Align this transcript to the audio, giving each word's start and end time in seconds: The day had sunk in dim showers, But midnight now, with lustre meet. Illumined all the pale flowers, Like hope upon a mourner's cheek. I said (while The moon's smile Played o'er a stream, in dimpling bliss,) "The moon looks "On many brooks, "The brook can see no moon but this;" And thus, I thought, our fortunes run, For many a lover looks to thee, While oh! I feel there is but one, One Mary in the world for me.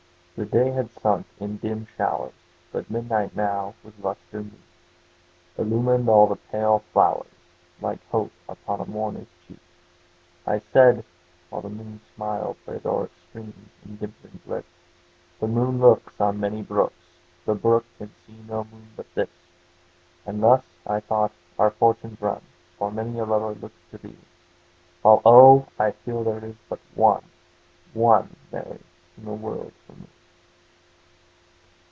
The 0.33 0.45
day 0.47 0.71
had 0.71 0.89
sunk 0.99 1.27
in 1.39 1.57
dim 1.57 1.85
showers, 1.95 2.33
But 2.71 2.89
midnight 2.89 3.35
now, 3.35 3.75
with 3.83 3.99
lustre 3.99 4.41
meet. 4.41 4.59
Illumined 5.55 6.09
all 6.09 6.25
the 6.25 6.35
pale 6.37 6.81
flowers, 6.93 7.29
Like 7.79 7.99
hope 8.09 8.31
upon 8.49 8.79
a 8.79 8.85
mourner's 8.87 9.27
cheek. 9.47 9.59
I 10.47 10.59
said 10.73 11.05
(while 11.51 11.61
The 11.61 11.69
moon's 11.69 12.01
smile 12.15 12.57
Played 12.65 12.87
o'er 12.87 13.03
a 13.05 13.09
stream, 13.29 13.53
in 13.85 13.97
dimpling 13.97 14.39
bliss,) 14.47 14.65
"The 15.39 15.45
moon 15.45 15.79
looks 15.79 16.19
"On 16.19 16.39
many 16.39 16.63
brooks, 16.63 17.19
"The 17.45 17.53
brook 17.53 17.85
can 17.99 18.09
see 18.25 18.35
no 18.47 18.63
moon 18.63 18.87
but 18.95 19.13
this;" 19.13 19.29
And 20.25 20.41
thus, 20.41 20.63
I 20.87 21.01
thought, 21.01 21.33
our 21.59 21.69
fortunes 21.69 22.19
run, 22.19 22.41
For 22.79 22.89
many 22.91 23.19
a 23.19 23.25
lover 23.25 23.53
looks 23.61 23.77
to 23.91 23.99
thee, 23.99 24.17
While 25.03 25.21
oh! 25.23 25.67
I 25.77 25.91
feel 25.91 26.23
there 26.23 26.43
is 26.43 26.55
but 26.67 26.79
one, 26.95 27.25
One 27.93 28.35
Mary 28.51 28.79
in 29.17 29.25
the 29.25 29.33
world 29.33 29.71
for 29.85 29.93
me. 29.93 30.07